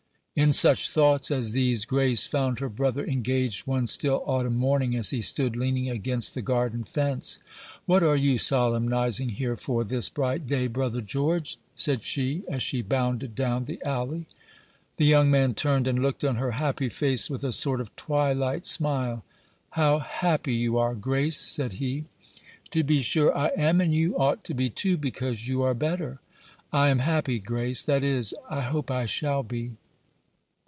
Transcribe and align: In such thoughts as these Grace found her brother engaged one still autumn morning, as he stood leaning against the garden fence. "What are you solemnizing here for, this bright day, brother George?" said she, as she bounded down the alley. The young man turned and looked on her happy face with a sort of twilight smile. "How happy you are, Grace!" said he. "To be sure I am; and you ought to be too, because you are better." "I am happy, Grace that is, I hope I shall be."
In 0.33 0.53
such 0.53 0.87
thoughts 0.89 1.29
as 1.29 1.51
these 1.51 1.83
Grace 1.83 2.25
found 2.25 2.59
her 2.59 2.69
brother 2.69 3.05
engaged 3.05 3.67
one 3.67 3.85
still 3.85 4.23
autumn 4.25 4.55
morning, 4.55 4.95
as 4.95 5.09
he 5.09 5.19
stood 5.19 5.57
leaning 5.57 5.91
against 5.91 6.33
the 6.33 6.41
garden 6.41 6.85
fence. 6.85 7.37
"What 7.85 8.01
are 8.01 8.15
you 8.15 8.37
solemnizing 8.37 9.27
here 9.31 9.57
for, 9.57 9.83
this 9.83 10.07
bright 10.09 10.47
day, 10.47 10.67
brother 10.67 11.01
George?" 11.01 11.57
said 11.75 12.03
she, 12.03 12.43
as 12.47 12.63
she 12.63 12.81
bounded 12.81 13.35
down 13.35 13.65
the 13.65 13.83
alley. 13.83 14.25
The 14.95 15.03
young 15.05 15.29
man 15.29 15.53
turned 15.53 15.85
and 15.85 16.01
looked 16.01 16.23
on 16.23 16.37
her 16.37 16.51
happy 16.51 16.87
face 16.87 17.29
with 17.29 17.43
a 17.43 17.51
sort 17.51 17.81
of 17.81 17.93
twilight 17.97 18.65
smile. 18.65 19.25
"How 19.71 19.99
happy 19.99 20.53
you 20.55 20.77
are, 20.77 20.95
Grace!" 20.95 21.35
said 21.41 21.73
he. 21.73 22.05
"To 22.69 22.85
be 22.85 23.01
sure 23.01 23.35
I 23.35 23.49
am; 23.57 23.81
and 23.81 23.93
you 23.93 24.15
ought 24.15 24.45
to 24.45 24.53
be 24.53 24.69
too, 24.69 24.95
because 24.97 25.49
you 25.49 25.61
are 25.63 25.73
better." 25.73 26.21
"I 26.71 26.87
am 26.87 26.99
happy, 26.99 27.37
Grace 27.37 27.83
that 27.83 28.01
is, 28.01 28.33
I 28.49 28.61
hope 28.61 28.89
I 28.89 29.03
shall 29.05 29.43
be." 29.43 29.73